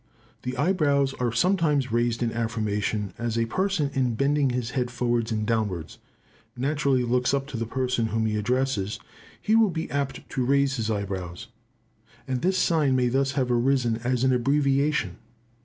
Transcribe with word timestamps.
The 0.41 0.57
eyebrows 0.57 1.13
are 1.19 1.31
sometimes 1.31 1.91
raised 1.91 2.23
in 2.23 2.31
affirmation, 2.31 3.13
and 3.19 3.27
as 3.27 3.37
a 3.37 3.45
person 3.45 3.91
in 3.93 4.15
bending 4.15 4.49
his 4.49 4.71
head 4.71 4.89
forwards 4.89 5.31
and 5.31 5.45
downwards 5.45 5.99
naturally 6.57 7.03
looks 7.03 7.35
up 7.35 7.45
to 7.49 7.57
the 7.57 7.67
person 7.67 8.07
whom 8.07 8.25
he 8.25 8.35
addresses, 8.35 8.99
he 9.39 9.55
will 9.55 9.69
be 9.69 9.91
apt 9.91 10.27
to 10.31 10.43
raise 10.43 10.77
his 10.77 10.89
eyebrows, 10.89 11.49
and 12.27 12.41
this 12.41 12.57
sign 12.57 12.95
may 12.95 13.09
thus 13.09 13.33
have 13.33 13.51
arisen 13.51 13.97
as 13.97 14.23
an 14.23 14.33
abbreviation. 14.33 15.17